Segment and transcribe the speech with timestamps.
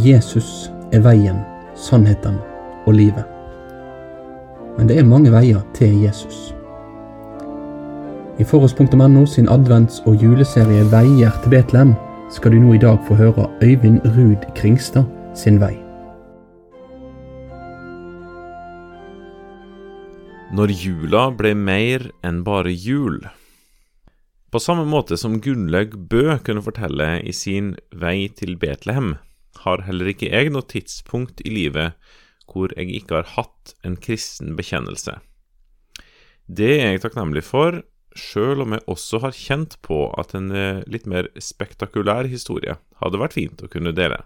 [0.00, 1.42] Jesus er veien,
[1.76, 2.38] sannheten
[2.88, 3.26] og livet.
[4.78, 6.54] Men det er mange veier til Jesus.
[8.40, 11.92] I forhåndspunktum.no sin advents- og juleserie Veier til Betlehem
[12.32, 15.04] skal du nå i dag få høre Øyvind Ruud Kringstad
[15.36, 15.74] sin vei.
[20.56, 23.20] Når jula ble mer enn bare jul.
[24.48, 29.18] På samme måte som Gunnlaug Bø kunne fortelle i sin Vei til Betlehem,
[29.64, 31.98] har heller ikke jeg noe tidspunkt i livet
[32.50, 35.16] hvor jeg ikke har hatt en kristen bekjennelse.
[36.46, 37.80] Det er jeg takknemlig for,
[38.18, 43.20] sjøl om jeg også har kjent på at en eh, litt mer spektakulær historie hadde
[43.22, 44.20] vært fint å kunne dele.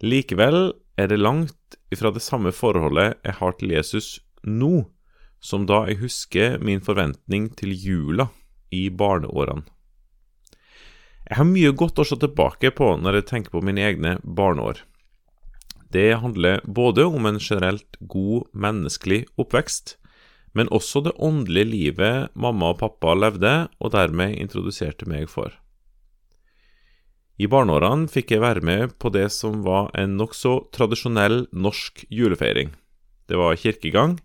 [0.00, 4.86] Likevel er det langt ifra det samme forholdet jeg har til Jesus nå,
[5.40, 8.30] som da jeg husker min forventning til jula
[8.70, 9.66] i barneårene.
[11.30, 14.80] Jeg har mye godt å se tilbake på når jeg tenker på mine egne barneår.
[15.94, 19.94] Det handler både om en generelt god menneskelig oppvekst,
[20.58, 25.54] men også det åndelige livet mamma og pappa levde, og dermed introduserte meg for.
[27.38, 32.74] I barneårene fikk jeg være med på det som var en nokså tradisjonell norsk julefeiring.
[33.30, 34.18] Det var kirkegang,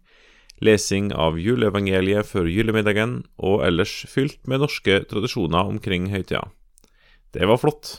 [0.58, 6.47] lesing av juleevangeliet før julemiddagen, og ellers fylt med norske tradisjoner omkring høytida.
[7.36, 7.97] Det var flott.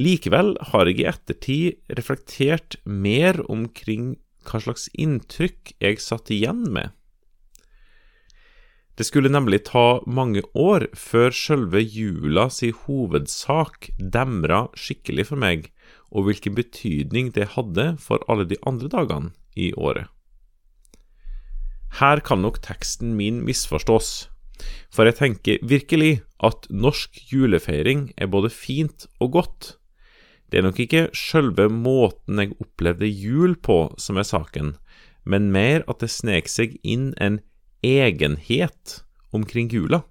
[0.00, 4.16] Likevel har jeg i ettertid reflektert mer omkring
[4.48, 6.90] hva slags inntrykk jeg satt igjen med.
[8.98, 15.70] Det skulle nemlig ta mange år før sjølve jula si hovedsak demra skikkelig for meg,
[16.10, 20.10] og hvilken betydning det hadde for alle de andre dagene i året.
[22.00, 24.29] Her kan nok teksten min misforstås,
[24.92, 29.74] for jeg tenker virkelig at norsk julefeiring er både fint og godt,
[30.50, 34.74] det er nok ikke sjølve måten jeg opplevde jul på som er saken,
[35.22, 37.38] men mer at det snek seg inn en
[37.86, 39.00] egenhet
[39.36, 40.02] omkring jula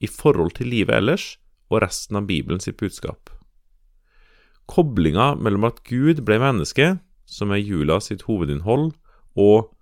[0.00, 1.26] i forhold til livet ellers
[1.68, 3.28] og resten av Bibelen sitt budskap.
[4.70, 6.96] Koblinga mellom at Gud ble menneske,
[7.26, 8.92] som er jula sitt hovedinnhold,
[9.36, 9.72] og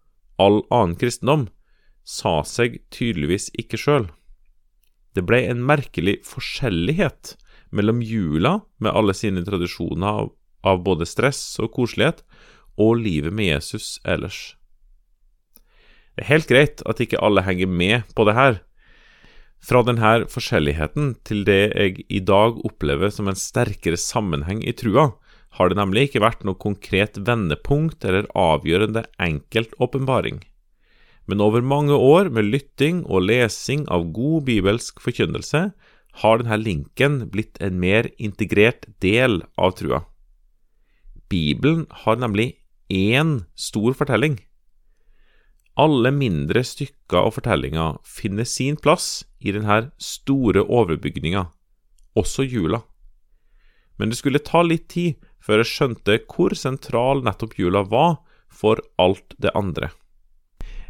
[0.40, 1.48] all annen kristendom,
[2.04, 4.08] sa seg tydeligvis ikke sjøl.
[5.14, 7.34] Det ble en merkelig forskjellighet
[7.74, 10.32] mellom jula, med alle sine tradisjoner av,
[10.66, 12.24] av både stress og koselighet,
[12.80, 14.54] og livet med Jesus ellers.
[16.14, 18.60] Det er helt greit at ikke alle henger med på det her.
[19.60, 25.10] Fra denne forskjelligheten til det jeg i dag opplever som en sterkere sammenheng i trua,
[25.58, 30.40] har det nemlig ikke vært noe konkret vendepunkt eller avgjørende enkelt åpenbaring.
[31.30, 35.68] Men over mange år med lytting og lesing av god bibelsk forkynnelse
[36.22, 40.02] har denne linken blitt en mer integrert del av trua.
[41.30, 42.56] Bibelen har nemlig
[42.90, 44.40] én stor fortelling.
[45.78, 51.46] Alle mindre stykker og fortellinger finner sin plass i denne store overbygninga,
[52.18, 52.82] også jula.
[54.02, 58.18] Men det skulle ta litt tid før jeg skjønte hvor sentral nettopp jula var
[58.50, 59.94] for alt det andre.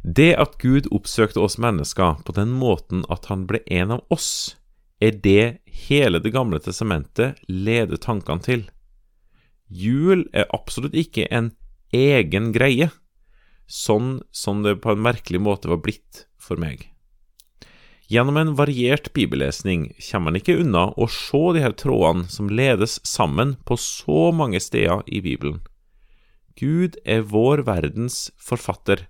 [0.02, 4.56] Det at Gud oppsøkte oss mennesker på den måten at han ble en av oss,
[5.00, 8.62] er det hele Det gamle testamentet leder tankene til.
[9.68, 11.52] Jul er absolutt ikke en
[11.92, 12.90] egen greie,
[13.66, 16.88] sånn som det på en merkelig måte var blitt for meg.
[18.10, 22.98] Gjennom en variert bibellesning kommer man ikke unna å se de her trådene som ledes
[23.06, 25.60] sammen på så mange steder i Bibelen.
[26.58, 29.06] Gud er vår verdens forfatter,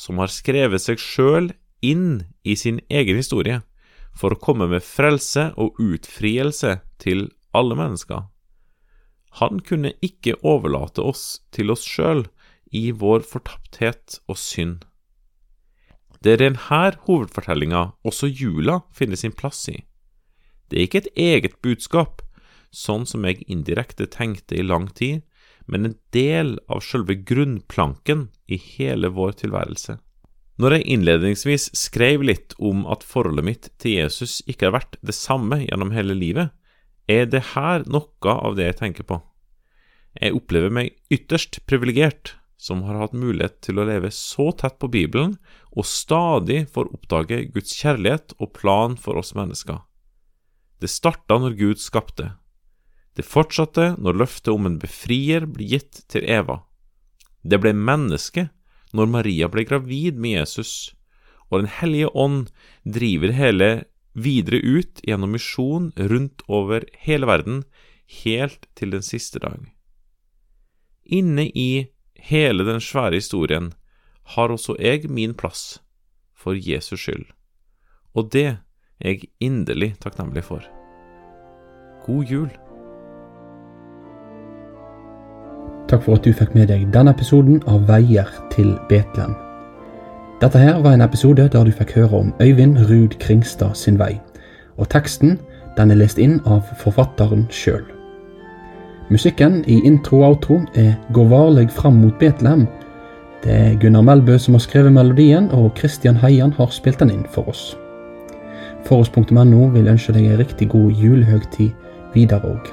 [0.00, 1.50] som har skrevet seg sjøl
[1.84, 3.60] inn i sin egen historie
[4.16, 8.24] for å komme med frelse og utfrielse til alle mennesker.
[9.38, 12.24] Han kunne ikke overlate oss til oss sjøl
[12.74, 14.80] i vår fortapthet og synd.
[16.20, 19.78] Det er denne hovedfortellinga også jula finner sin plass i.
[20.68, 22.20] Det er ikke et eget budskap,
[22.70, 25.22] sånn som jeg indirekte tenkte i lang tid,
[25.70, 30.00] men en del av sjølve grunnplanken i hele vår tilværelse.
[30.60, 35.16] Når jeg innledningsvis skrev litt om at forholdet mitt til Jesus ikke har vært det
[35.16, 36.50] samme gjennom hele livet,
[37.08, 39.20] er det her noe av det jeg tenker på.
[40.20, 44.90] Jeg opplever meg ytterst privilegert som har hatt mulighet til å leve så tett på
[44.92, 45.38] Bibelen
[45.70, 49.80] og stadig får oppdage Guds kjærlighet og plan for oss mennesker.
[50.80, 52.34] Det starta når Gud skapte.
[53.16, 56.60] Det fortsatte når løftet om en befrier ble gitt til Eva.
[57.42, 58.48] Det ble menneske
[58.96, 60.94] når Maria ble gravid med Jesus,
[61.50, 62.50] og Den hellige ånd
[62.84, 63.70] driver hele
[64.14, 67.64] videre ut gjennom misjon rundt over hele verden,
[68.24, 69.70] helt til den siste dag.
[71.04, 73.72] Inne i hele den svære historien
[74.34, 75.80] har også jeg min plass,
[76.34, 77.26] for Jesus skyld,
[78.14, 78.58] og det er
[79.14, 80.64] jeg inderlig takknemlig for.
[82.06, 82.59] God jul!
[85.90, 89.32] Takk for at du fikk med deg denne episoden av Veier til Betlehem.
[90.38, 94.20] Dette her var en episode der du fikk høre om Øyvind Ruud Kringstad sin vei,
[94.78, 95.40] og teksten
[95.76, 97.82] den er lest inn av forfatteren sjøl.
[99.10, 102.68] Musikken i intro og outro er Gå varlig fram mot Betlehem.
[103.42, 107.26] Det er Gunnar Melbø som har skrevet melodien, og Christian Heian har spilt den inn
[107.34, 107.74] for oss.
[108.86, 111.70] Foross.no vil ønske deg en riktig god julehøgtid
[112.14, 112.70] videre òg.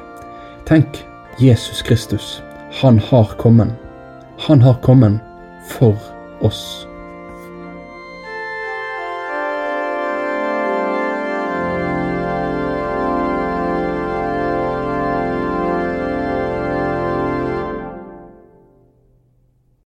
[0.70, 1.02] Tenk,
[1.42, 3.68] Jesus Kristus, han har kommet.
[4.40, 5.20] Han har kommet
[5.70, 5.96] for
[6.42, 6.87] oss.